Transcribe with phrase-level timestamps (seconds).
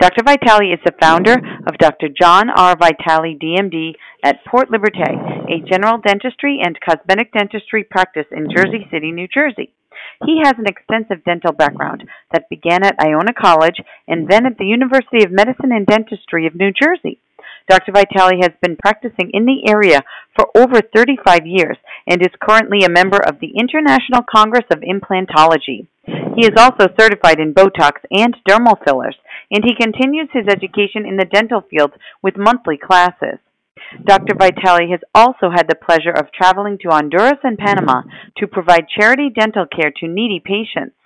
[0.00, 0.22] Dr.
[0.24, 1.34] Vitale is the founder
[1.66, 2.08] of Dr.
[2.08, 2.76] John R.
[2.76, 5.10] Vitale DMD at Port Liberté,
[5.48, 9.72] a general dentistry and cosmetic dentistry practice in Jersey City, New Jersey.
[10.24, 13.76] He has an extensive dental background that began at Iona College
[14.08, 17.20] and then at the University of Medicine and Dentistry of New Jersey.
[17.68, 17.92] Dr.
[17.92, 20.02] Vitale has been practicing in the area
[20.36, 25.86] for over 35 years and is currently a member of the International Congress of Implantology.
[26.04, 29.16] He is also certified in Botox and dermal fillers,
[29.50, 31.92] and he continues his education in the dental field
[32.22, 33.38] with monthly classes.
[34.04, 34.34] Dr.
[34.34, 38.02] Vitale has also had the pleasure of traveling to Honduras and Panama
[38.38, 40.96] to provide charity dental care to needy patients.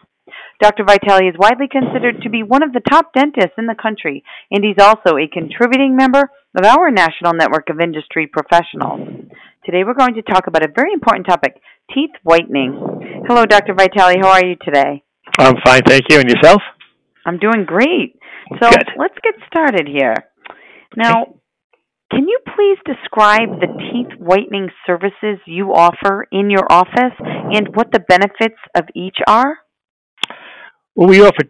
[0.60, 0.84] Dr.
[0.84, 4.64] Vitale is widely considered to be one of the top dentists in the country, and
[4.64, 9.25] he's also a contributing member of our national network of industry professionals.
[9.66, 11.60] Today we're going to talk about a very important topic
[11.92, 13.24] teeth whitening.
[13.26, 13.74] Hello, Dr.
[13.74, 14.14] Vitale.
[14.22, 15.02] How are you today?
[15.40, 16.20] I'm fine, thank you.
[16.20, 16.62] And yourself?
[17.26, 18.14] I'm doing great.
[18.62, 18.86] So Good.
[18.96, 20.14] let's get started here.
[20.96, 21.40] Now,
[22.12, 27.90] can you please describe the teeth whitening services you offer in your office and what
[27.90, 29.58] the benefits of each are?
[30.94, 31.42] Well, we offer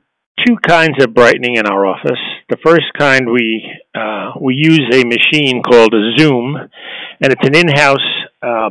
[0.45, 2.21] two kinds of brightening in our office.
[2.49, 7.55] The first kind we uh, we use a machine called a Zoom, and it's an
[7.55, 8.09] in-house
[8.43, 8.71] uh,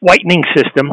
[0.00, 0.90] whitening system.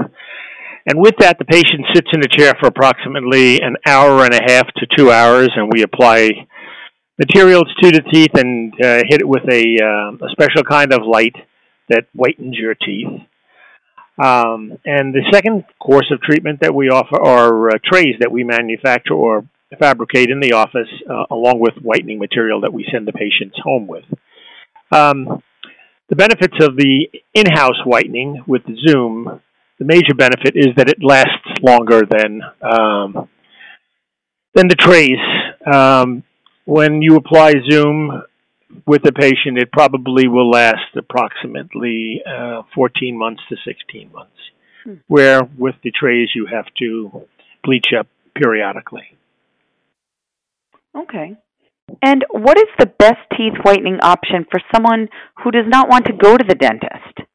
[0.86, 4.42] And with that, the patient sits in a chair for approximately an hour and a
[4.46, 6.32] half to two hours, and we apply
[7.18, 11.04] materials to the teeth and uh, hit it with a, uh, a special kind of
[11.06, 11.36] light
[11.90, 13.08] that whitens your teeth.
[14.22, 18.44] Um, and the second course of treatment that we offer are uh, trays that we
[18.44, 19.46] manufacture or
[19.80, 23.88] fabricate in the office, uh, along with whitening material that we send the patients home
[23.88, 24.06] with.
[24.92, 25.42] Um,
[26.10, 29.42] the benefits of the in-house whitening with Zoom,
[29.80, 33.30] the major benefit is that it lasts longer than um,
[34.54, 35.18] than the trays.
[35.66, 36.24] Um,
[36.66, 38.24] when you apply Zoom
[38.86, 44.32] with the patient, it probably will last approximately uh, 14 months to 16 months.
[44.84, 44.94] Hmm.
[45.08, 47.24] Where with the trays, you have to
[47.64, 49.18] bleach up periodically.
[50.96, 51.36] Okay.
[52.02, 55.10] And what is the best teeth whitening option for someone
[55.44, 57.28] who does not want to go to the dentist?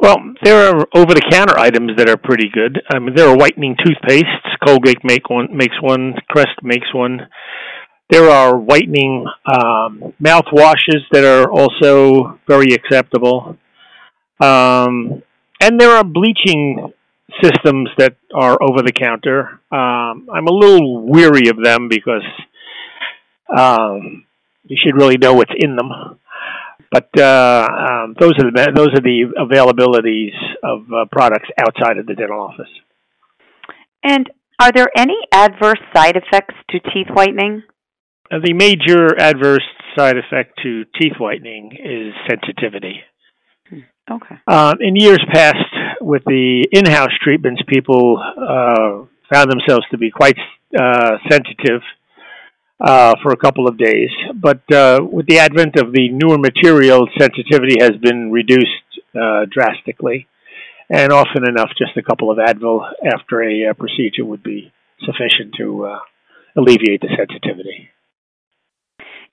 [0.00, 2.82] Well, there are over-the-counter items that are pretty good.
[2.92, 4.58] I mean, there are whitening toothpastes.
[4.66, 6.14] Colgate make one, makes one.
[6.28, 7.28] Crest makes one.
[8.10, 13.56] There are whitening um, mouthwashes that are also very acceptable.
[14.40, 15.22] Um,
[15.60, 16.92] and there are bleaching
[17.40, 19.60] systems that are over the counter.
[19.70, 22.24] Um, I'm a little weary of them because
[23.56, 24.24] um,
[24.64, 26.18] you should really know what's in them.
[26.90, 32.06] But uh, um, those are the those are the availabilities of uh, products outside of
[32.06, 32.68] the dental office.
[34.04, 34.28] And
[34.60, 37.62] are there any adverse side effects to teeth whitening?
[38.30, 39.64] Uh, the major adverse
[39.96, 43.00] side effect to teeth whitening is sensitivity.
[44.10, 44.36] Okay.
[44.46, 45.56] Um, in years past,
[46.00, 50.36] with the in-house treatments, people uh, found themselves to be quite
[50.78, 51.80] uh, sensitive
[52.82, 54.10] uh, for a couple of days.
[54.34, 58.66] But uh, with the advent of the newer materials, sensitivity has been reduced
[59.14, 60.26] uh, drastically,
[60.90, 65.54] and often enough, just a couple of Advil after a uh, procedure would be sufficient
[65.58, 65.98] to uh,
[66.56, 67.88] alleviate the sensitivity.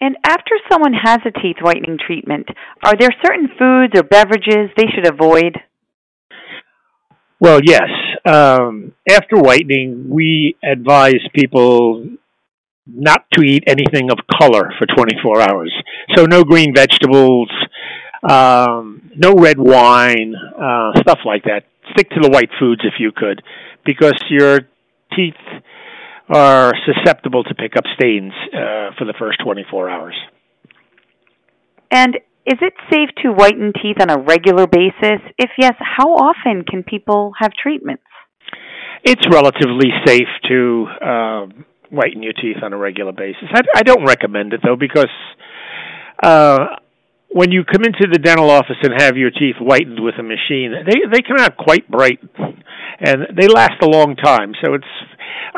[0.02, 2.48] And after someone has a teeth whitening treatment,
[2.84, 5.58] are there certain foods or beverages they should avoid?
[7.42, 7.90] Well, yes.
[8.26, 12.06] Um, after whitening, we advise people
[12.94, 15.74] not to eat anything of color for 24 hours.
[16.16, 17.50] So, no green vegetables,
[18.28, 21.64] um, no red wine, uh, stuff like that.
[21.91, 23.41] Stick to the white foods if you could,
[23.86, 24.59] because your
[25.16, 25.34] teeth
[26.30, 30.16] are susceptible to pick up stains uh, for the first 24 hours.
[31.92, 32.16] And
[32.46, 35.22] is it safe to whiten teeth on a regular basis?
[35.38, 38.03] If yes, how often can people have treatments?
[39.03, 43.50] It's relatively safe to um, whiten your teeth on a regular basis.
[43.52, 45.09] I, I don't recommend it though because
[46.22, 46.66] uh,
[47.30, 50.74] when you come into the dental office and have your teeth whitened with a machine,
[50.86, 52.20] they they come out quite bright
[53.00, 54.53] and they last a long time.
[54.64, 54.86] So it's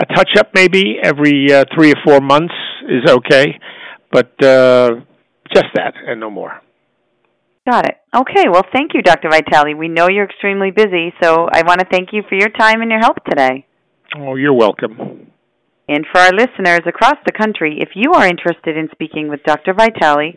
[0.02, 2.54] a touch up maybe every uh, three or four months
[2.88, 3.60] is okay,
[4.12, 4.90] but uh,
[5.54, 6.62] just that and no more.
[7.70, 7.98] Got it.
[8.14, 9.30] Okay, well, thank you, Dr.
[9.30, 9.76] Vitale.
[9.76, 12.90] We know you're extremely busy, so I want to thank you for your time and
[12.90, 13.68] your help today.
[14.18, 15.32] Oh, you're welcome.
[15.90, 19.74] And for our listeners across the country, if you are interested in speaking with Dr.
[19.74, 20.36] Vitale,